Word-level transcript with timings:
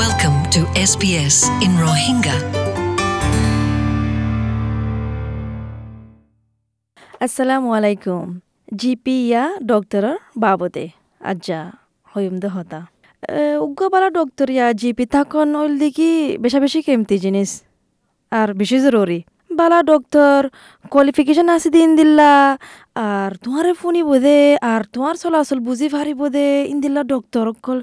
Welcome 0.00 0.38
to 0.54 0.60
SBS 0.82 1.36
in 1.64 1.72
Rohingya. 1.76 2.36
আসসালামু 7.24 7.68
আলাইকুম 7.78 8.24
GP 8.72 9.16
ইয়া 9.22 9.44
ডক্টৰৰ 9.70 10.06
বাবদে 10.44 10.84
আজ্জা 11.30 11.60
হইম 12.06 12.34
হতা 12.54 12.80
উগ্গ 13.64 13.80
বালা 13.92 14.08
ডক্টর 14.18 14.48
ইয়া 14.56 14.66
জিপি 14.80 15.04
থাকন 15.16 15.48
ওইল 15.60 15.74
দেখি 15.84 16.10
বেশা 16.44 16.58
বেশি 16.64 16.80
কেমতি 16.86 17.16
জিনিস 17.24 17.50
আর 18.32 18.48
বেশি 18.60 18.76
জরুরি 18.84 19.20
বালা 19.50 19.78
ডক্টর 19.92 20.38
কোয়ালিফিকেশন 20.92 21.46
আছে 21.56 21.68
দিন 21.76 21.90
দিল্লা 21.98 22.30
আর 23.06 23.30
তোমারে 23.44 23.72
ফোনি 23.80 24.02
বোধে 24.08 24.40
আর 24.72 24.82
তোমার 24.94 25.14
চলাচল 25.22 25.58
বুঝি 25.66 25.86
ফারিব 25.94 26.20
দে 26.36 26.46
ইন 26.72 26.78
দিল্লা 26.84 27.02
ডক্টর 27.12 27.44
অকল 27.52 27.78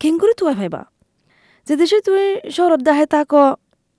কেন 0.00 0.14
করে 0.20 0.34
তুয়া 0.40 0.54
ভাইবা 0.60 0.82
যে 1.70 1.76
দেশে 1.76 1.98
তুই 2.00 2.24
শরৎ 2.50 2.80
দাহে 2.82 3.06
তাক 3.06 3.32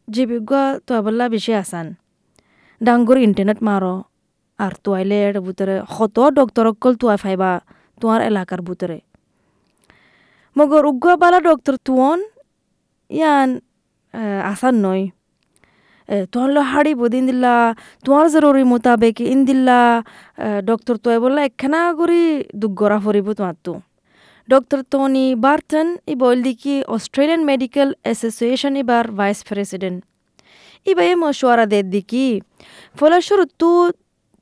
জীবিজ্ঞ 0.07 0.51
তুয়া 0.87 1.01
বললা 1.01 1.25
বেশি 1.29 1.51
আসান 1.53 1.87
ডাঙ্গর 2.81 3.17
ইন্টারনেট 3.17 3.59
মারো 3.63 3.95
আর 4.59 4.73
তোয়াইলের 4.83 5.33
ভিতরে 5.41 5.75
কত 5.97 6.17
ডক্টর 6.29 6.65
অকল 6.67 6.93
তুয়া 6.95 7.15
ফাইবা 7.17 7.51
তোমার 8.01 8.21
এলাকার 8.21 8.61
ভিতরে 8.61 8.97
মগর 10.55 10.83
উগ্র 10.85 11.07
বালা 11.17 11.39
ডক্টর 11.39 11.75
তুয়ন 11.85 12.19
ইয়ান 13.09 13.49
আসান 14.43 14.75
নয়। 14.85 15.03
তোমার 16.31 16.49
লো 16.49 16.61
হাড়ি 16.61 16.91
বদিন 16.95 17.23
দিল্লা 17.25 17.53
তোমার 18.05 18.25
জরুরি 18.31 18.63
মোতাবেক 18.63 19.15
ইন 19.33 19.39
দিল্লা 19.45 19.79
ডক্টর 20.65 20.95
তোয় 20.97 21.19
বললা 21.19 21.41
একখানা 21.43 21.81
করি 21.93 22.21
দুগ্গরা 22.55 22.97
ফরিব 22.99 23.27
তোমার 23.33 23.55
তো 23.63 23.73
ডক্টর 24.47 24.79
টনি 24.91 25.27
বার্টন 25.35 25.87
ই 26.07 26.13
বল 26.15 26.37
দিকি 26.43 26.75
অস্ট্রেলিয়ান 26.87 27.41
মেডিকেল 27.43 27.89
অ্যাসোসিয়েশন 28.03 28.73
এবার 28.75 29.03
ভাইস 29.11 29.39
প্রেসিডেন্ট 29.49 29.99
ইবাই 30.87 31.09
দে 31.71 31.79
দিকি 31.85 32.27
ফলস্বরূপ 32.97 33.49
তু 33.59 33.69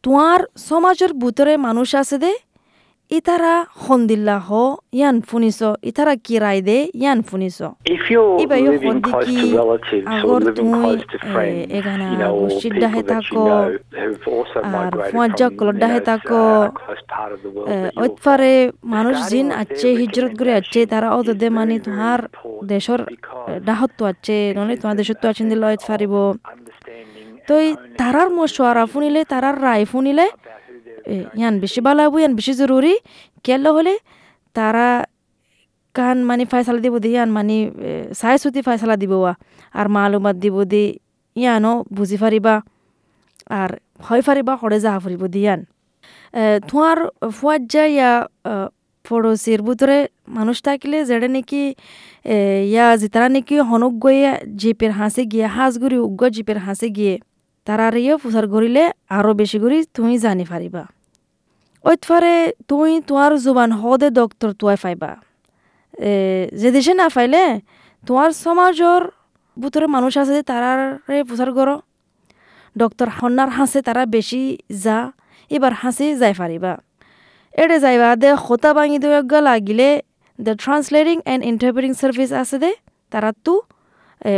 তোমার 0.03 0.39
সমাজের 0.69 1.11
ভিতরে 1.21 1.53
মানুষ 1.67 1.89
আছে 1.95 2.17
দে 2.23 2.31
ইতারা 3.11 3.53
হন্দিল্লা 3.85 4.37
হ 4.47 4.49
ইয়ান 4.99 5.17
ফুনিস 5.29 5.59
ইতারা 5.89 6.13
কি 6.25 6.35
রায় 6.43 6.61
দে 6.67 6.77
ইয়ান 7.01 7.19
ফুনিস 7.29 7.57
If 7.95 8.03
you're 8.13 8.33
Iba 8.43 8.57
yo 8.65 8.71
or 8.73 8.95
agor 10.15 10.41
tui, 10.55 10.93
eh, 11.39 11.77
egana 11.79 12.07
people 12.61 12.79
dahe 12.83 13.01
tako, 13.11 13.43
ar 13.57 14.91
from, 15.11 15.31
you 15.41 15.71
dahe 15.83 15.99
tako, 16.09 16.41
a 16.61 16.71
close 16.79 17.03
part 17.13 17.31
of 17.35 17.39
the 17.45 17.51
world 17.55 17.67
that 17.67 17.81
you're 17.81 18.01
ওইতফারে 18.01 18.53
from. 18.61 18.91
মানুষ 18.95 19.15
Starting 19.15 19.31
জিন 19.31 19.47
with 19.47 19.59
আচ্ছে 19.61 19.87
their 19.87 19.99
হিজরত 20.01 20.33
করে 20.39 20.51
আচ্ছে 20.59 20.79
তারা 20.93 21.07
recommendation 21.07 21.29
অদদে 21.29 21.47
is 21.49 21.55
মানে 21.59 21.75
very, 21.75 21.79
very 21.79 21.85
তোমার 21.87 22.19
important 22.21 22.67
দেশর 22.73 22.99
because 23.07 23.65
ডাহত 23.67 23.99
আছে 24.11 24.37
নহলে 24.55 24.75
তোমার 24.81 24.95
দেশত 25.01 25.23
তো 27.47 27.55
তারার 27.99 28.29
মশওয়ারা 28.37 28.83
ফুনিলে 28.91 29.21
তারার 29.31 29.55
রায় 29.65 29.85
ফুনিলে 29.93 30.27
ইয়ান 31.39 31.55
বেশি 31.63 31.79
ভালো 31.87 32.01
হব 32.05 32.15
ইয়ান 32.21 32.33
বেশি 32.39 32.53
জরুরি। 32.59 32.93
কেল 33.45 33.63
হলে 33.75 33.93
তারা 34.55 34.87
কান 35.95 36.17
মানে 36.29 36.43
ফয়সালা 36.51 36.79
দিব 36.85 36.95
দি, 37.03 37.09
ইয়ান 37.15 37.29
মানে 37.37 37.57
চাই 38.19 38.35
চুতি 38.41 38.59
ফয়সালা 38.67 38.95
দিব 39.01 39.13
আর 39.79 39.87
মালুমাত 39.95 40.35
দিব 40.43 40.55
দি, 40.71 40.85
ইয়ানো 41.35 41.73
বুঝি 41.95 42.17
ফারিবা। 42.21 42.55
আর 43.59 43.69
হয় 44.07 44.21
ফারিবা 44.27 44.53
সরে 44.61 44.77
যাহা 44.85 44.99
ফুরিব 45.03 45.23
দি, 45.33 45.39
ইয়ান। 45.45 45.61
তোমার 46.69 46.97
ফুয়াত 47.37 47.61
যায় 47.73 47.89
ইয়া 47.97 48.11
পড়োশির 49.05 49.61
ভিতরে 49.67 49.97
মানুষ 50.37 50.57
থাকিলে 50.67 50.97
যেটা 51.09 51.27
নাকি 51.35 51.63
ইয়া 52.73 52.85
যেতারা 53.01 53.27
নাকি 53.35 53.55
হনক 53.69 53.93
গিয়ে 54.03 54.31
জিপের 54.61 54.91
হাসে 54.99 55.23
গিয়ে 55.31 55.45
হাঁস 55.55 55.73
গুড়ি 55.81 55.97
উগ্র 56.07 56.23
জিপের 56.35 56.59
হাসে 56.65 56.87
গিয়ে 56.97 57.15
তারার 57.67 57.95
ইয়ে 58.03 58.13
ফুসার 58.21 58.45
করিলে 58.53 58.83
আরও 59.17 59.31
বেশি 59.41 59.57
করে 59.63 59.77
তুমি 59.95 60.13
জানি 60.25 60.45
ফারিবা 60.51 60.83
ওইতফারে 61.83 62.35
তুই 62.69 62.91
তোমার 63.07 63.31
জুবান 63.45 63.69
হদে 63.79 64.07
ডক্টর 64.19 64.49
তুয়াই 64.59 64.77
ফাইবা 64.83 65.11
যে 66.61 66.69
দেশে 66.75 66.93
না 67.01 67.07
ফাইলে 67.15 67.43
তোমার 68.03 68.29
সমাজর 68.45 68.99
ভিতরে 69.57 69.85
মানুষ 69.95 70.13
আছে 70.21 70.33
যে 70.37 70.43
তারারে 70.51 71.17
প্রচার 71.29 71.49
করো 71.57 71.75
ডক্টর 72.75 73.07
হন্নার 73.17 73.49
হাসে 73.57 73.79
তারা 73.87 74.03
বেশি 74.15 74.43
যা 74.83 74.97
এবার 75.51 75.73
হাসি 75.81 76.07
যাই 76.21 76.33
ফারিবা 76.39 76.73
এড়ে 77.53 77.77
যাইবা 77.79 78.09
দে 78.21 78.29
হতা 78.45 78.71
ভাঙি 78.77 78.97
দেওয়া 79.03 79.39
লাগিলে 79.49 79.89
the 80.39 80.53
translating 80.63 81.17
and 81.21 81.41
interpreting 81.51 81.91
service 82.01 82.29
আছে 82.41 82.57
দে 82.63 82.71
তারা 83.11 83.29
তো 83.45 83.53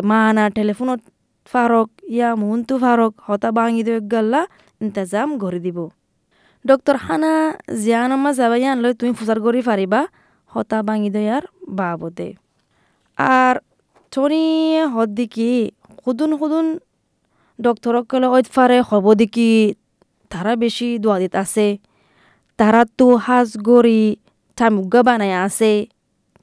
মানা 0.04 0.44
টেলিফোনত 0.58 1.02
ফারক 1.48 1.90
ইয়া 2.10 2.30
মুহন্তু 2.42 2.74
ফারক 2.84 3.14
হতা 3.28 3.50
ভাঙি 3.58 3.82
দেওয়া 3.88 4.42
ইন্তজাম 4.82 5.30
করে 5.44 5.60
দিব 5.66 5.78
ডক্টর 6.66 6.96
হানা 6.98 7.34
জিয়ানামা 7.82 8.32
যাবাইয়ান 8.34 8.78
লয় 8.84 8.96
তুমি 9.00 9.12
ফুসার 9.12 9.40
করি 9.46 9.62
ফারিবা 9.62 10.02
হতা 10.52 10.80
ভাঙি 10.88 11.10
দেয়ার 11.16 11.44
বাবদে 11.72 12.30
আর 13.18 13.56
টনি 14.12 14.46
হদ 14.94 15.10
দিকি 15.18 15.52
সুদুন 16.04 16.32
সুদুন 16.40 16.68
ডক্টরক 17.60 18.06
কলে 18.12 18.28
ফারে 18.56 18.78
হব 18.90 19.06
দিকি 19.14 19.50
তারা 20.32 20.54
বেশি 20.56 20.88
দোয়াদিত 20.98 21.34
আছে 21.44 21.68
তারা 22.60 22.82
তো 23.00 23.08
হাজ 23.18 23.50
গড়ি 23.68 24.02
টামুগা 24.58 25.02
বানাই 25.08 25.34
আছে 25.46 25.72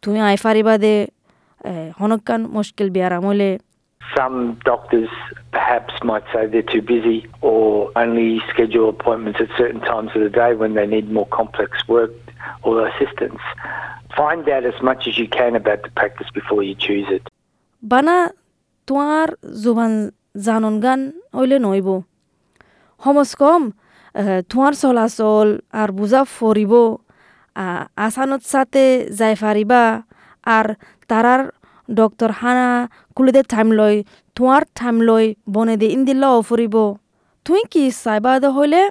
তুমি 0.03 0.19
আই 0.21 0.37
ফারিবা 0.37 0.75
দে 0.77 0.95
হনকান 1.99 2.41
মুশকিল 2.55 2.89
বিয়ার 2.91 3.13
আমলে 3.19 3.51
Some 4.17 4.59
doctors 4.65 5.11
perhaps 5.53 5.93
might 6.03 6.25
say 6.33 6.47
they're 6.47 6.63
too 6.63 6.83
busy 6.83 7.27
or 7.41 7.93
only 7.97 8.41
schedule 8.49 8.89
appointments 8.89 9.41
at 9.41 9.49
certain 9.57 9.81
times 9.81 10.11
of 10.15 10.23
the 10.23 10.31
day 10.31 10.55
when 10.55 10.75
they 10.75 10.87
need 10.87 11.11
more 11.11 11.27
complex 11.27 11.87
work 11.89 12.11
or 12.63 12.87
assistance. 12.87 13.41
Find 14.17 14.49
out 14.49 14.65
as 14.65 14.81
much 14.83 15.07
as 15.07 15.19
you 15.19 15.29
can 15.29 15.55
about 15.55 15.83
the 15.83 15.91
practice 15.91 16.29
before 16.33 16.63
you 16.63 16.75
choose 16.75 17.07
it. 17.11 17.23
Bana 17.83 18.33
tuar 18.87 19.37
zuban 19.45 20.13
zanongan 20.37 21.13
oile 21.35 21.59
noibo. 21.59 22.05
Homos 23.05 23.35
kom 23.35 23.75
eh, 24.15 24.43
tuar 24.49 24.75
solasol 24.75 25.61
ar 25.73 25.93
buza 25.93 26.25
foribo 26.25 27.01
eh, 27.55 27.85
asanot 27.97 28.43
sate 28.43 29.07
zaifariba 29.13 30.05
ar 30.45 30.77
tarar 31.07 31.53
doctor 31.89 32.31
হানা 32.41 32.69
কুলিদের 33.17 33.47
time 33.55 33.69
লয় 33.79 33.97
তোমার 34.37 34.63
time 34.81 34.97
লয় 35.09 35.27
বনে 35.55 35.75
দে 35.81 35.87
ইন্দিল্লা 35.97 36.29
ফুরিব 36.49 36.77
তুই 37.47 37.61
কি 37.73 37.83
চাইবা 38.05 38.33
দে 38.43 38.49
হইলে 38.59 38.83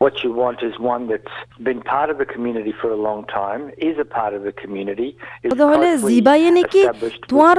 What 0.00 0.24
you 0.24 0.32
want 0.32 0.62
is 0.62 0.78
one 0.78 1.08
that's 1.08 1.36
been 1.62 1.82
part 1.82 2.08
of 2.08 2.16
the 2.16 2.24
community 2.24 2.72
for 2.72 2.90
a 2.90 2.96
long 2.98 3.26
time, 3.26 3.70
is 3.78 3.98
a 3.98 4.06
part 4.06 4.32
of 4.32 4.42
the 4.44 4.52
community, 4.52 5.08
closely 5.50 5.90
জিবাইয়ে 6.10 6.50
নাকি 6.58 6.82
তোমার 7.30 7.56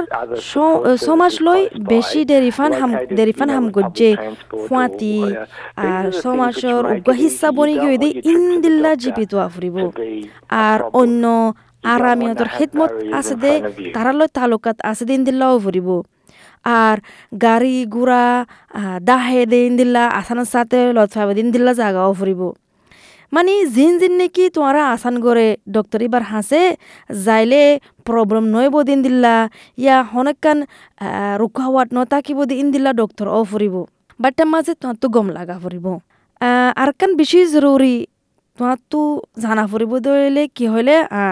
সমাজ 1.06 1.32
লই 1.46 1.60
বেশি 1.94 2.20
দেরিফান 2.32 2.70
হাম 2.80 2.90
দেরিফান 3.18 3.48
হাম 3.54 3.64
গজ্জে 3.76 4.10
ফুয়াতি 4.66 5.16
uh, 5.22 5.86
আর 5.86 6.04
it 6.96 7.06
হিচ্ছা 7.20 7.48
easy. 7.48 7.56
বনি 7.58 7.74
You 7.74 7.82
গৈ 7.84 7.94
don't 7.94 8.02
they 8.02 8.08
want 8.08 8.14
your 8.14 8.22
trip 8.22 8.24
to 8.24 8.30
ইন্দিল্লা 8.32 8.92
doctor 8.96 9.38
আফরিব 9.48 9.76
আর 10.66 10.78
অন্য 11.00 11.24
To 11.82 11.88
have 11.88 12.18
খিদমত 12.52 12.92
আছে 13.12 13.34
দে. 13.36 13.52
তারালৈ 13.94 14.28
তালুকাত 14.36 14.78
আছে 14.84 15.04
দে 15.04 15.12
ইন্দিল্লাও 15.14 15.54
ফুরিব 15.58 15.88
আর 16.74 16.96
গাড়ি 17.42 17.76
গুড়া 17.94 18.24
আহ, 18.70 18.96
দাহে 19.00 19.40
দে 19.46 19.58
ইন্দিল্লা 19.70 20.02
আসানের 20.18 20.48
সাথে 20.54 20.78
লতফাবে 20.96 21.32
দিন 21.38 21.48
দিল্লা 21.54 21.72
জাগাও 21.74 22.10
ফুরিব 22.14 22.42
মানে 23.32 23.52
জিন 23.74 23.92
জিন 24.00 24.12
নাকি 24.20 24.44
তোমারা 24.56 24.82
আসান 24.94 25.14
করে 25.26 25.46
ডক্টর 25.76 26.00
এবার 26.06 26.22
হাসে 26.32 26.62
যাইলে 27.20 27.62
প্রবলেম 28.06 28.44
নইব 28.54 28.74
দিন 28.82 28.98
দিল্লা 29.06 29.34
ইয়া 29.78 29.96
হনকান 30.12 30.58
রুকা 31.40 31.62
হওয়াত 31.66 31.88
নতাকিব 31.96 32.38
দিন 32.52 32.66
দিল্লা 32.74 32.90
ডক্টর 33.00 33.26
ও 33.28 33.38
ফুরিব 33.50 33.74
বাট্টা 34.20 34.44
মাঝে 34.52 34.72
তোমার 34.80 34.96
তো 35.02 35.06
গম 35.16 35.26
লাগা 35.36 35.56
ফুরিব 35.62 35.86
আর 36.76 36.90
কান 37.00 37.10
বেশি 37.20 37.40
জরুরি 37.52 37.96
তোমার 38.58 38.78
তো 38.92 39.00
জানা 39.42 39.64
ফুরিব 39.70 39.92
দইলে 40.06 40.42
কি 40.56 40.64
হইলে 40.74 40.94
আ 41.14 41.24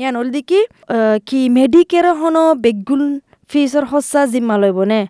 ইয়া 0.00 0.10
নল 0.16 0.28
দিকি 0.36 0.60
আহ, 0.94 1.16
কি 1.28 1.40
মেডিকের 1.56 2.06
হন 2.20 2.36
বেগুন 2.64 3.02
ফিসর 3.50 3.84
হসা 3.90 4.22
জিম্মা 4.32 4.56
লইব 4.62 4.78
নে? 4.92 5.00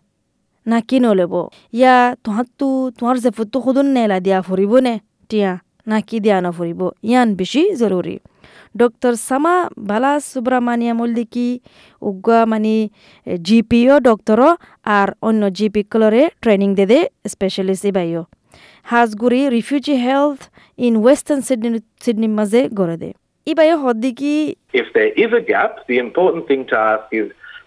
না 0.67 0.79
কি 0.89 0.97
নলব 1.05 1.35
ইয়া 1.79 1.95
তোমার 2.25 2.47
তো 2.59 2.69
তোমার 2.99 3.17
ফুটো 3.37 3.81
নেলা 3.97 4.19
দিয়া 4.25 4.39
ফুরিব 4.49 4.73
নে? 4.87 4.95
টিয়া 5.31 5.53
না 5.91 5.97
কি 6.09 6.17
দিয়া 6.25 6.37
নফুরিব 6.45 6.81
ইয়ান 7.11 7.29
বেশি 7.41 7.63
জরুরি 7.81 8.17
ডক্টর 8.81 9.13
সামা 9.29 9.55
বালা 9.89 10.13
সুব্রমানিয়াম 10.31 11.01
দিকি 11.19 11.49
উগা 12.03 12.41
মানে 12.51 12.77
জিপিও 13.47 13.95
ডক্টর 14.09 14.41
আর 14.97 15.09
অন্য 15.29 15.43
জিপি 15.59 15.83
কলরে 15.93 16.23
ট্রেনিং 16.43 16.71
দে 16.79 16.85
দে 16.93 17.01
স্পেশালিস্ট 17.33 17.85
ইবাইও 17.91 18.23
Hajguri 18.91 19.41
refugee 19.57 19.95
health 20.05 20.41
in 20.79 20.95
western 21.05 21.41
Sydney 21.47 21.71
Sydney 22.05 22.29
মাঝে 22.39 22.61
গড়ে 22.79 22.97
দে। 23.03 23.11
ইবাইও 23.47 23.77
হদ্দিকি 23.85 24.35
If 24.81 24.87
there 24.97 25.13
is 25.25 25.31
a 25.41 25.43
gap, 25.53 25.73
the 25.91 25.97
important 26.07 26.43
thing 26.49 26.63
to 26.71 26.75
ask 26.93 27.07
is 27.21 27.27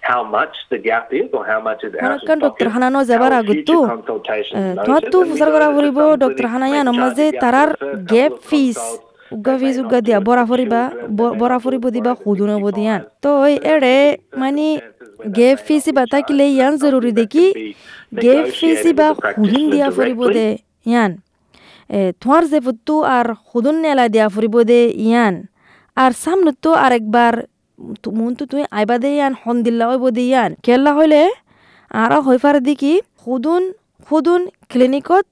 how 0.09 0.21
much 0.37 0.55
the 0.71 0.79
gap 0.87 1.05
is 1.19 1.27
or 1.37 1.43
how 1.51 1.59
much 1.67 1.81
is 1.87 1.91
out 2.03 2.11
of 2.13 2.39
pocket. 2.45 2.67
Hanano 2.73 2.99
যাবার 3.09 3.31
Our 3.33 3.39
আগতো 3.41 3.75
তোহাতো 4.85 5.17
ফুসার 5.29 5.49
করা 5.55 5.67
that 5.75 6.19
doctor 6.23 6.45
Hanaya 6.53 6.79
নমাজে 6.89 7.25
তারার 7.43 7.69
of 8.11 8.33
ফিস. 8.49 8.79
উগা 9.31 9.55
ফিস 9.61 9.75
উগা 9.83 9.99
দিয়া 10.05 10.19
বরা 10.27 10.43
ফুরিবা 10.49 10.81
বরা 11.41 11.57
ফুরিব 11.63 11.83
দিবা 11.95 12.11
খুদুনো 12.21 12.55
বদিয়ান 12.65 13.01
65. 13.01 13.23
তো 13.23 13.31
এড়ে 13.73 13.97
মানে 14.41 14.67
গেপ 15.37 15.57
ফিসি 15.67 15.91
বাতা 15.97 16.19
কিলে 16.27 16.45
ইয়ান 16.55 16.73
জরুরি 16.83 17.11
দেখি 17.19 17.45
গেপ 18.23 18.45
ফিসি 18.59 18.91
বা 18.99 19.07
খুদুন 19.35 19.63
দিয়া 19.73 19.87
ফুরিব 19.95 20.21
দে 20.35 20.47
ইয়ান 20.89 21.11
তোমার 22.21 22.43
যে 22.51 22.59
ফুটু 22.65 22.95
আর 23.15 23.27
খুদুন 23.49 23.75
নেলা 23.83 24.05
দিয়া 24.13 24.27
ফুরিব 24.33 24.55
দে 24.69 24.79
ইয়ান 25.07 25.35
আর 25.97 26.11
সামনে 26.23 26.51
আর 26.85 26.91
একবার 26.99 27.33
মুনতো 28.19 28.43
তুই 28.51 28.61
আইবা 28.79 28.95
দে 29.03 29.09
ইয়ান 29.17 29.33
হন 29.41 29.57
দিল্লা 29.65 29.85
হইব 29.89 30.05
দে 30.17 30.23
ইয়ান 30.31 30.51
কেলা 30.65 30.91
হইলে 30.97 31.21
আর 31.91 32.11
হই 32.25 32.37
পারে 32.43 32.59
দেখি 32.69 32.93
খুদুন 33.21 33.63
খুদুন 34.07 34.41
ক্লিনিকত 34.71 35.25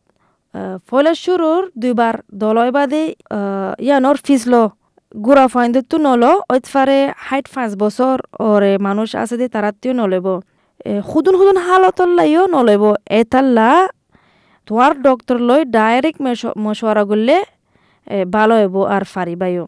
ফলে 0.89 1.11
শুরুর 1.23 1.61
দুইবার 1.81 2.15
দলয় 2.41 2.71
বাদে 2.77 3.03
ইয়ানোর 3.87 4.17
ফিস 4.25 4.43
ল 4.53 4.55
গুড়া 5.15 5.45
ফাইন্দতো 5.53 5.95
নল 6.05 6.23
ওইতফারে 6.53 6.99
হাইট 7.27 7.45
পাঁচ 7.53 7.71
বছর 7.83 8.15
ওরে 8.47 8.71
মানুষ 8.87 9.09
আছে 9.21 9.35
দে 9.41 9.45
তারাতেও 9.55 9.93
নলেব 10.01 10.27
খুদুন 11.09 11.33
খুদুন 11.39 11.57
হালতর 11.65 12.09
লাইও 12.17 12.43
নলেব 12.55 12.83
এতাল্লা 13.19 13.69
তোমার 14.67 14.91
ডক্টর 15.07 15.37
লই 15.49 15.61
ডাইরেক্ট 15.77 16.19
মশওয়ারা 16.65 17.03
করলে 17.09 17.35
ভালো 18.35 18.53
হইব 18.59 18.75
আর 18.95 19.03
ফারিবাইও। 19.13 19.65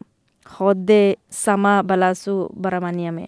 হদে 0.56 1.04
সামা 1.44 1.74
বালাসু 1.90 2.34
বারামানিয়ামে। 2.64 3.26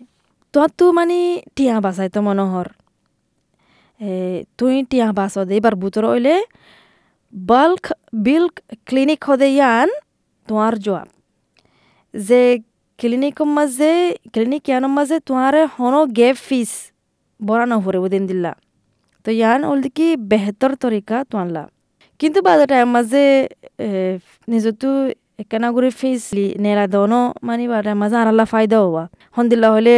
তোমার 0.53 0.71
তো 0.77 0.85
মানে 0.97 1.19
টিয়া 1.55 1.75
বাসাই 1.85 2.09
তো 2.15 2.19
মনোহর। 2.27 2.67
তুই 4.57 4.75
টিয়া 4.89 5.07
বাস 5.17 5.33
দে 5.49 5.53
এবার 5.59 5.75
বুতর 5.81 6.03
হইলে 6.11 6.35
বাল্ক 7.33 7.83
বিল্ক 8.25 8.53
ক্লিনিক 8.87 9.21
হদে 9.27 9.47
ইয়ান 9.57 9.89
তোমার 10.47 10.73
জবাব 10.85 11.07
যে 12.13 12.41
ক্লিনিকৰ 12.99 13.47
মাঝে, 13.57 13.91
ক্লিনিক 14.33 14.63
ইয়ানোর 14.69 14.93
মাঝে 14.97 15.17
তোমারে 15.27 15.61
হনো 15.75 16.01
গেপ 16.19 16.35
ফিস 16.47 16.71
বড়া 17.39 17.65
নহরে 17.71 17.99
দিন 18.13 18.23
দিল্লা। 18.29 18.53
তো 19.25 19.29
ইয়ান 19.39 19.61
ওল 19.69 19.79
কি 19.97 20.07
বেহতর 20.31 20.71
তরিকা 20.83 21.17
তোয়ানলা 21.29 21.63
কিন্তু 22.19 22.39
বাদ 22.47 22.59
টাইম 22.71 22.87
মাঝে 22.95 23.23
নিজতো 24.51 24.89
দনো 26.89 27.19
মানে 27.43 27.63
টাইম 27.77 27.97
মাঝে 27.97 28.17
আনাল্লা 28.17 28.45
ফায়দা 28.45 28.77
হওয়া 28.83 29.03
হন 29.35 29.45
দিল্লা 29.49 29.69
হলে 29.71 29.95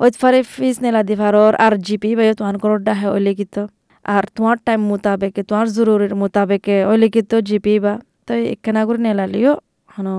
ওইত 0.00 0.14
ফারে 0.20 0.40
ফিস 0.54 0.76
নেলা 0.84 1.00
দিফারর 1.02 1.52
আর 1.56 1.74
জিপি 1.86 2.10
বাই 2.18 2.26
তোহান 2.38 2.56
করর 2.62 2.80
ডাহে 2.80 3.08
ওইলে 3.08 3.32
কিতো 3.34 3.62
আর 4.04 4.24
তোমার 4.36 4.56
টাইম 4.64 4.80
মোতাবেকে 4.90 5.42
তোমার 5.42 5.66
জরুরির 5.70 6.14
মোতাবেকে 6.14 6.76
ওইলে 6.84 7.06
কিতো 7.14 7.36
জিপি 7.40 7.74
বা 7.78 7.94
তো 8.26 8.32
একানা 8.52 8.82
করে 8.86 9.00
নেলালিও 9.06 9.52
হনো 9.88 10.14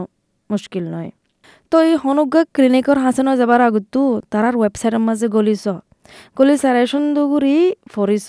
মুশকিল 0.49 0.85
নয় 0.89 1.09
তো 1.71 1.75
এই 1.81 1.93
হনুগা 1.95 2.41
ক্লিনিকর 2.55 2.97
হাসানো 2.97 3.31
যাবার 3.35 3.61
আগতো 3.61 4.01
তারার 4.31 4.55
ওয়েবসাইটের 4.57 5.03
মাঝে 5.07 5.27
গলিস 5.27 5.65
গলি 6.37 6.55
সারে 6.57 6.83
সুন্দরগুড়ি 6.87 7.55
ফরিস 7.89 8.27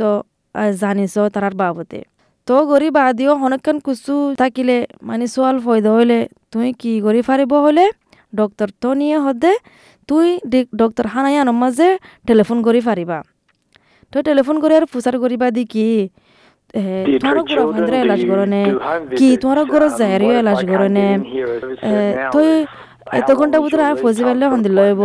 জানিস 0.80 1.14
তারার 1.34 1.54
বাবতে 1.54 1.98
তো 2.48 2.56
গরি 2.70 2.88
বাদিও 2.96 3.32
হনকান 3.42 3.76
কুসু 3.86 4.16
থাকিলে 4.40 4.76
মানে 5.08 5.24
সোয়াল 5.34 5.56
ফয়দা 5.64 5.90
হইলে, 5.96 6.18
তুই 6.52 6.68
কি 6.80 6.92
গরি 7.06 7.20
ফারিব 7.28 7.52
হলে 7.66 7.84
ডক্টর 8.38 8.68
তো 8.82 8.88
নিয়ে 9.00 9.18
হদে, 9.24 9.52
তুই 10.08 10.26
ডক্টর 10.80 11.06
হানায়ানোর 11.14 11.56
মাঝে 11.62 11.88
টেলিফোন 12.28 12.58
করি 12.66 12.80
ফারিবা। 12.86 13.18
তো 14.12 14.16
টেলিফোন 14.28 14.56
করে 14.62 14.74
আর 14.78 14.84
ফুসার 14.92 15.14
করিবা 15.22 15.46
দি 15.56 15.62
কি? 15.72 15.88
তোমার 17.20 17.38
ঘর 17.48 17.94
এলাজ 18.04 18.22
করনে 18.30 18.62
কি 19.18 19.28
তোমার 19.42 19.58
ঘর 19.72 19.82
জায়রিও 20.00 20.34
এলাজ 20.42 20.60
করনে 20.70 21.06
তুই 22.34 22.48
এত 23.20 23.28
ঘণ্টা 23.38 23.56
ভিতরে 23.64 23.82
আর 23.88 23.94
ফজি 24.02 24.22
পারলে 24.26 24.44
সন্দি 24.52 24.70
লইব। 24.78 25.02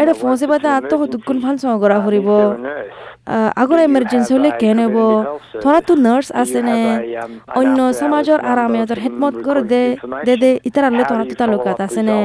এটা 0.00 0.14
ফসি 0.20 0.46
পাতে 0.50 0.68
আর 0.76 0.82
তো 0.90 0.94
দুক্ষণ 1.12 1.36
ফান 1.44 1.54
সগরা 1.62 1.96
ফুরিব 2.04 2.28
আগৰ 3.62 3.78
এমাৰ্জেঞ্চি 3.88 4.30
হ'লে 4.36 4.50
কেন 4.62 4.78
হ'ব? 4.84 4.96
ধৰা 5.62 5.80
তো 5.88 5.92
নাৰ্ছ 6.06 6.26
আছেনে 6.42 6.78
অন্য 7.60 7.78
সমাজৰ 8.00 8.38
আৰামে 8.52 8.80
তোৰ 8.90 8.98
হেডমত 9.04 9.34
কৰে 9.46 9.62
দে 9.72 9.82
দে 10.26 10.34
দে 10.42 10.50
ইটাৰ 10.68 10.84
আলে 10.88 11.02
ধৰা 11.10 11.24
তো 11.30 11.34
তালুকাত 11.40 11.78
আছেনে 11.86 12.18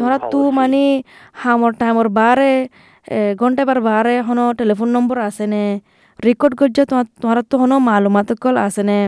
ধৰা 0.00 0.16
তো 0.32 0.38
মানে 0.58 0.82
হামৰ 1.42 1.72
টাইমৰ 1.80 2.06
বাৰে 2.18 2.52
ঘণ্টাবাৰ 3.40 3.78
বাৰে 3.88 4.14
হনো 4.26 4.44
টেলিফোন 4.60 4.88
নম্বৰ 4.96 5.18
আছেনে 5.28 5.64
রেকর্ড 6.26 6.52
করছে 6.60 6.82
তোমার 7.20 7.38
তো 7.50 7.54
হনো 7.62 7.76
মালুমাত 7.88 8.28
কল 8.42 8.56
আসেনে 8.66 9.00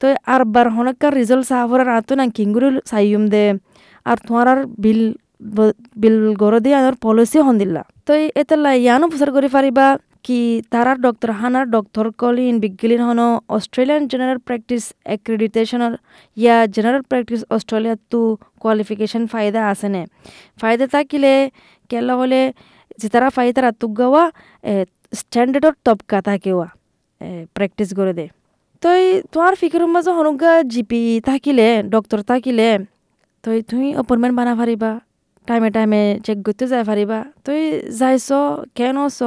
তো 0.00 0.06
আর 0.34 0.42
বার 0.54 0.66
হনকার 0.76 1.12
রিজাল্ট 1.20 1.44
সাহাফর 1.50 1.80
আতো 1.98 2.12
না 2.20 2.24
কিঙ্গুরি 2.36 2.68
সাইম 2.90 3.22
দে। 3.32 3.44
আর 4.10 4.16
তোমার 4.26 4.48
বিল 4.82 5.00
বিল 6.02 6.16
গর 6.42 6.54
দিয়ে 6.64 6.76
আনার 6.80 6.96
পলিসি 7.04 7.38
হন 7.46 7.54
দিলা 7.62 7.82
তো 8.06 8.12
এতেলা 8.40 8.70
ইয়ানো 8.84 9.06
প্রচার 9.12 9.30
করে 9.36 9.48
পারিবা 9.56 9.86
কি 10.26 10.40
তারার 10.72 10.98
ডক্টর 11.06 11.30
হানার 11.40 11.66
ডক্টর 11.76 12.06
কলিন 12.22 12.54
বিজ্ঞলিন 12.64 13.02
হনো 13.08 13.26
অস্ট্রেলিয়ান 13.56 14.02
জেনারেল 14.12 14.38
প্র্যাকটিস 14.46 14.84
অ্যাক্রেডিটেশনের 15.08 15.94
ইয়া 16.36 16.56
জেনারেল 16.74 17.02
প্র্যাকটিস 17.10 17.40
অস্ট্রেলিয়া 17.54 17.96
তু 18.10 18.20
কোয়ালিফিকেশন 18.62 19.22
ফায়দা 19.32 19.60
আসেনে 19.72 20.02
ফায়দা 20.60 20.86
থাকিলে 20.94 21.32
কেলা? 21.90 22.14
হলে 22.20 22.40
যে 23.00 23.06
তারা 23.14 23.28
ফাই 23.36 23.48
তারা 23.56 23.70
তুগাওয়া 23.82 24.22
স্ট্যান্ডার্ডর 25.12 25.74
তবকা 25.86 26.18
থাকেওয়া 26.28 26.66
প্র্যাকটিস 27.56 27.88
করে 27.98 28.12
দে। 28.18 28.26
তই 28.82 29.02
তোমার 29.32 29.54
ফিকির 29.60 29.82
মাঝে 29.94 30.10
হনুগা, 30.18 30.52
জিপি 30.72 31.02
থাকিলে 31.28 31.68
ডক্টর 31.94 32.20
থাকিলে 32.30 32.68
তই 33.44 33.58
তুমি 33.70 33.86
অপয়েন্টমেন্ট 34.00 34.34
বানা 34.38 34.52
পারিবা 34.60 34.90
টাইমে 35.50 35.68
টাইমে 35.70 36.00
চেক 36.24 36.38
করতে 36.46 36.64
যাই 36.66 36.82
পারিবা 36.90 37.18
তই 37.44 37.60
যাইছ 37.98 38.28
কেন 38.78 38.96
চ 39.10 39.20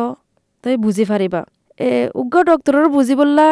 তই 0.64 0.76
বুঝি 0.78 1.06
পারিবা 1.12 1.42
এ 1.80 1.90
উগ্র 2.16 2.38
ডক্টরের 2.44 2.88
বুঝি 2.96 3.16
বললা 3.22 3.48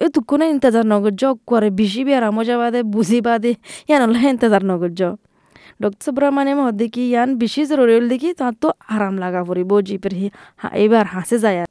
এ 0.00 0.06
তুকুনে 0.14 0.46
ইন্তজার 0.54 0.86
নগর্য 0.86 1.22
করে 1.46 1.68
বেশি 1.72 2.02
বেড়া 2.08 2.28
মজা 2.30 2.56
বাদে 2.60 2.80
বুঝি 2.94 3.18
বাদে 3.26 3.52
ইয়ানল্লা 3.88 4.20
ইন্তজার 4.32 4.62
নগর্য 4.64 5.00
ডক্টর 5.80 6.02
সুব্রহ্মণ্যম 6.06 6.58
দেখি 6.74 7.04
ইয়ান 7.06 7.28
বেশি 7.38 7.62
জরুরি 7.70 7.92
হল 7.96 8.06
দেখি 8.08 8.30
তার 8.40 8.54
তো 8.62 8.68
আরাম 8.94 9.14
লাগা 9.18 9.40
পড়িব 9.48 9.70
জিপের 9.80 10.14
হি 10.18 10.26
এবার 10.76 11.04
হাসে 11.06 11.36
যায় 11.44 11.58
আর 11.62 11.70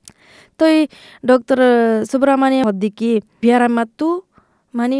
তো 0.60 0.64
এই 0.74 0.82
ডক্টর 1.24 1.60
দেখি 2.84 3.12
বিয়ার 3.42 3.64
মাতু 3.70 4.08
মানে 4.74 4.98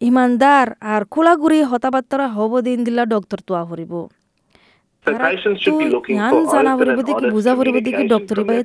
ইমানদার 0.00 0.66
আর 0.84 1.02
খোলাগুড়ি 1.04 1.58
হতাবার্তারা 1.62 2.26
হব 2.28 2.52
দিন 2.60 2.78
দিলা 2.84 3.04
জ্ঞান 6.08 6.34
জানা 6.52 6.72
দেখি 6.98 7.12
দেখি 7.80 8.04
বাই 8.48 8.58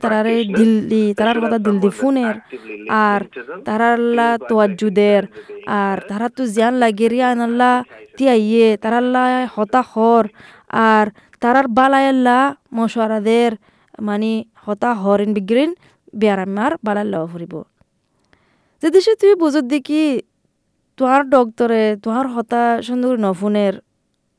দিল্লি 0.52 1.04
কথা 1.40 1.58
দিল্লি 1.58 1.90
ফোনের 1.92 2.36
আর 3.04 3.22
তারাল্লা 3.66 4.30
তোয়াজুদের 4.50 5.24
আর 5.80 5.98
তারা 6.10 6.28
তো 6.30 6.44
জিয়ান 6.46 6.74
লাগেরিয়া 6.74 7.28
আনাল্লা 7.32 7.72
তিয়া 8.18 8.36
ইয়ে 8.44 8.70
তারাল্লা 8.78 9.24
হতা 9.56 9.82
হর 9.92 10.26
আর 10.88 11.06
তারার 11.42 11.68
বালায়াল্লা 11.70 12.38
মশওয়ারাদের 12.74 13.52
মানে 14.00 14.32
হতা 14.64 14.90
হরিন 14.94 15.32
বিগ্রিন 15.34 15.72
বেয়ারামার 16.14 16.72
বালাল্লা 16.84 17.18
ফুরিব 17.28 17.54
যদি 18.84 19.00
সে 19.06 19.14
তুই 19.22 19.34
বুঝত 19.36 19.66
দেখি 19.70 20.04
তোহার 20.98 21.24
ডক্টরে 21.36 21.84
তোহার 22.04 22.28
হতা 22.34 22.64
সুন্দর 22.88 23.14
নফুনের, 23.26 23.74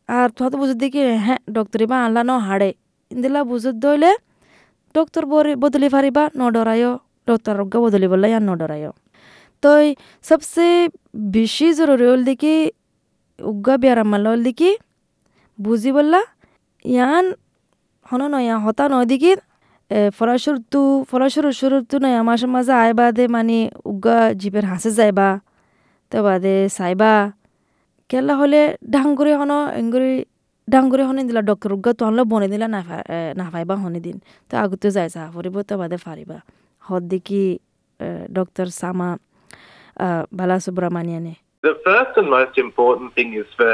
আর 0.08 0.28
তোহা 0.36 0.48
তো 0.52 0.56
বুঝত 0.60 0.76
দেখি 0.82 1.00
হ্যাঁ 1.26 1.40
ডক্টরি 1.56 1.84
বা 1.90 1.96
আনলা 2.04 2.22
ন 2.30 2.32
হাড়ে। 2.46 2.70
ইন্দিলা 3.10 3.40
বুঝত 3.50 3.76
দইলে 3.84 4.10
ডক্টর 4.94 5.24
বদলি 5.62 5.88
ফারিবা 5.94 6.22
ন 6.40 6.42
ডরায়ও 6.54 6.92
ডক্টর 7.28 7.54
রোগ্য 7.60 7.74
বদলি 7.84 8.06
বললে 8.12 8.26
ইয়ান 8.32 8.44
ন 8.48 8.50
ডরায়ও 8.60 8.92
তই 9.62 9.84
সবসে 10.28 10.68
বেশি 11.36 11.66
জরুরি 11.78 12.06
হল 12.10 12.20
দেখি 12.30 12.54
উগ্গা 13.38 13.74
বিয়ারামাল 13.82 14.22
হল 14.30 14.40
দেখি 14.48 14.70
বুঝি 15.58 15.90
বললা, 15.96 16.20
ইয়ান 16.94 17.24
হন 18.08 18.22
নয়া, 18.34 18.56
হতা 18.64 18.84
নয় 18.92 19.06
দেখি 19.12 19.32
ফরাসুর 20.18 20.56
তু 20.72 20.80
ফরাসুর 21.10 21.46
শুরুর 21.60 21.82
তু 21.90 21.96
নয়া 22.04 22.20
মাসের 22.28 22.50
মাঝে 22.54 22.72
আয় 22.82 22.92
বাদে 22.98 23.24
মানে 23.34 23.58
উগ্গা 23.90 24.18
জিপের 24.40 24.64
হাসে 24.70 24.90
যাইবা। 24.98 25.28
তো 26.11 26.17
বাদে 26.27 26.55
চাইবা 26.77 27.11
কেলা 28.09 28.33
হলে 28.41 28.61
ডাঙ্গুরি 28.93 29.31
হন 29.39 29.51
এঙ্গুরি 29.81 30.13
ডাঙ্গুরি 30.67 31.03
হনে 31.09 31.21
দিলা 31.29 31.41
ডক্টর 31.51 31.69
উগ্গা 31.75 31.91
তো 31.99 32.03
হলে 32.07 32.23
বনে 32.31 32.47
দিলা 32.53 32.67
না 33.39 33.45
পাইবা 33.53 33.75
হনে 33.83 33.99
দিন 34.05 34.17
তো 34.49 34.53
আগতে 34.63 34.87
যাই 34.95 35.07
চা 35.15 35.21
ফুরিব 35.33 35.55
তো 35.69 35.73
বাদে 35.81 35.97
ফারিবা 36.05 36.37
হদ 36.83 37.03
দেখি 37.13 37.43
ডক্টর 38.37 38.67
সামা 38.81 39.09
বালা 40.37 40.57
সুব্রহ্মণ্যনে 40.65 41.35
The 41.63 41.75
first 41.87 42.13
and 42.19 42.29
most 42.37 42.55
important 42.67 43.09
thing 43.17 43.29
is 43.41 43.47
for 43.59 43.71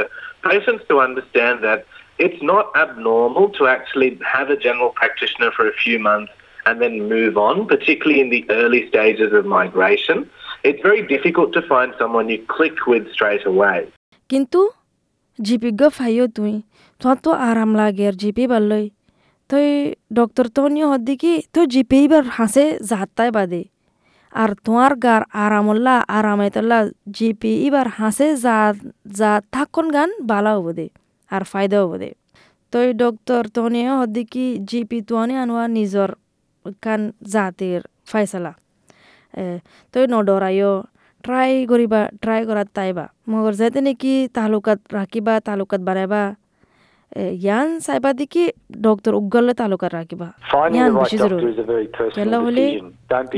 patients 0.49 0.83
to 0.89 0.95
understand 1.07 1.55
that 1.67 1.79
It's 2.17 2.41
not 2.41 2.71
abnormal 2.77 3.49
to 3.51 3.67
actually 3.67 4.17
have 4.25 4.49
a 4.49 4.55
general 4.55 4.89
practitioner 4.91 5.51
for 5.51 5.67
a 5.67 5.73
few 5.73 5.99
months 5.99 6.31
and 6.65 6.81
then 6.81 7.09
move 7.09 7.37
on, 7.37 7.67
particularly 7.67 8.21
in 8.21 8.29
the 8.29 8.45
early 8.49 8.87
stages 8.87 9.33
of 9.33 9.45
migration. 9.45 10.29
It's 10.68 10.82
very 10.82 11.02
difficult 11.14 11.50
to 11.56 11.62
find 11.72 11.90
someone 12.00 12.26
you 12.28 12.40
click 12.56 12.76
with 12.90 13.04
straight 13.14 13.44
away. 13.52 13.78
কিন্তু 14.30 14.60
জিপিগ 15.46 15.82
ফাইও 15.98 16.26
তুই 16.36 16.54
তো 17.24 17.30
আরাম 17.48 17.70
লাগে 17.80 18.04
আর 18.10 18.14
GP 18.22 18.44
বাল্লই 18.52 18.86
তুই 19.50 19.68
doctor 20.18 20.46
তো 20.56 20.62
নিয়ে 20.74 20.86
হদ্দি 20.92 21.14
কি, 21.22 21.32
তুই 21.54 21.64
জিপি 21.74 21.98
এবার 22.06 22.24
হাসে 22.36 22.64
যাত্তায় 22.90 23.32
বাদে। 23.36 23.62
আর 24.32 24.50
তোমার 24.64 24.92
গার 25.04 25.22
আরামল্লা, 25.44 25.94
আরামাইতল্লা 26.18 26.78
জিপি 27.16 27.52
এবার 27.66 27.86
হাসে 27.98 28.28
যা 28.44 28.58
যা 29.18 29.32
থাকুন 29.54 29.86
গান 29.96 30.10
বালা 30.30 30.52
হব 30.56 30.66
দে 30.78 30.86
আর 31.34 31.42
ফায়দা 31.52 31.78
হব 31.82 31.92
দে 32.02 32.10
তই 32.72 32.86
ডক্টর 33.02 33.42
তো 33.54 33.62
নিয়ে 33.74 33.90
হদ্দি 34.00 34.22
কি, 34.32 34.46
জিপি 34.70 34.98
তোয়ানি 35.08 35.34
আনোয়া 35.42 35.64
নিজর 35.78 36.08
কান 36.84 37.00
জাতির 37.34 37.80
ফাইসালা। 38.10 38.52
তই 39.92 40.04
নডরাইও 40.14 40.72
ট্রাই 41.24 41.50
করিবা 41.70 42.00
ট্রাই 42.22 42.40
করাত 42.48 42.68
তাইবা 42.76 43.04
মগর 43.30 43.54
যাতে 43.60 43.80
নাকি 43.86 44.12
তালুকাত 44.36 44.80
রাখিবা 44.98 45.34
তালুকাত 45.48 45.80
বানাইবা 45.88 46.22
ইয়ান 47.44 47.68
চাইবা 47.86 48.10
দেখি 48.20 48.44
ডক্টর 48.86 49.12
উগলে 49.20 49.52
তালুকাত 49.60 49.92
রাখিবা 49.98 50.28
ইয়ান 50.74 50.90
a 50.92 51.64
very 51.70 51.86
কেলা 52.16 52.38
হলে 52.44 52.64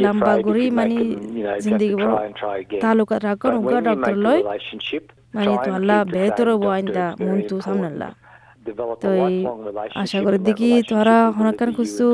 লম্বা 0.04 0.32
if 0.40 0.72
মানে 0.78 0.96
make 0.98 1.10
them, 1.12 1.36
you 1.36 1.42
know, 1.42 1.42
you 1.42 1.46
have 1.46 1.56
to 1.56 1.62
জিন্দিগি 1.64 1.96
বড় 2.02 2.12
try 2.12 2.24
and 2.28 2.34
try 2.40 2.56
again. 2.62 2.80
তালুকাত 2.84 3.20
রাখন 3.28 3.52
But 3.52 3.60
উগা 3.60 3.70
when 3.70 3.84
you 3.84 3.88
doctor 3.88 4.14
make 4.14 4.20
a 4.20 4.24
লয় 4.26 4.40
relationship, 4.42 5.04
মানে 5.36 5.46
try 5.48 5.64
তো 5.64 5.68
and 5.68 5.76
আল্লাহ 5.78 5.98
keep 6.00 6.06
the 6.06 6.12
বেহতর 6.14 6.48
same 6.48 6.62
ওয়াইন 6.64 6.86
doctor. 6.86 6.96
দা 6.96 7.06
It's 7.06 7.18
very 7.18 7.28
মন্তু 7.28 7.54
important. 7.54 7.66
সামনাল্লাহ 7.66 8.10
Develop 8.68 8.98
a 8.98 9.02
তই 9.04 9.34
আশা 10.02 10.18
করি 10.24 10.38
দেখি 10.48 10.70
তোরা 10.90 11.18
হনকান 11.36 11.70
খুঁজছো. 11.76 12.08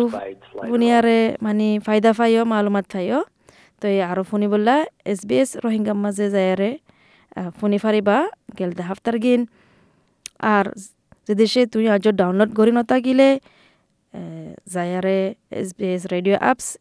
বুনিয়ারে 0.68 1.18
মানে 1.46 1.66
ফায়দা 1.86 2.10
ফাইও 2.18 2.42
মালুমাত 2.52 2.86
ফাইও 2.92 3.20
তই 3.80 4.02
আরও 4.02 4.22
ফোনি 4.22 4.48
বললা 4.48 4.86
এস 5.04 5.20
বি 5.26 5.36
এস 5.38 5.56
রোহিঙ্গা 5.64 5.94
মাঝে 5.94 6.30
যায়ারে 6.30 6.78
ফোনি 7.60 7.78
ফারিবা 7.78 8.28
গেলতে 8.58 8.82
হাফতার 8.82 9.18
গিন। 9.18 9.46
আর 10.38 10.64
যদি 11.28 11.46
সে 11.46 11.66
তুই 11.66 11.88
আজ 11.88 12.08
ডাউনলোড 12.08 12.54
করি 12.54 12.70
নতাকিলে 12.70 13.40
যায়ারে 14.66 15.34
S 15.50 15.68
B 15.78 15.86
S 15.86 16.06
radio 16.06 16.36
apps 16.38 16.76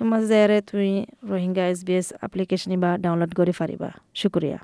হিমাজ 0.00 0.22
যায়ারে 0.28 0.60
তুই 0.60 1.06
Rohingya 1.22 1.64
S 1.66 1.84
B 1.84 1.92
S 1.92 2.12
application 2.18 2.80
বা 2.80 2.98
ডাউনলোড 2.98 3.34
করে 3.34 3.52
ফারিবা। 3.52 3.90
শুক্রিয়া। 4.14 4.58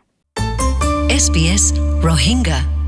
SBS 1.24 1.64
Rohingya. 2.08 2.79